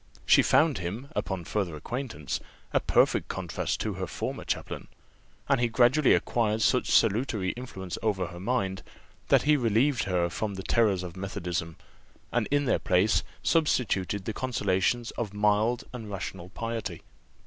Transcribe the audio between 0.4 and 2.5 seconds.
found him, upon farther acquaintance,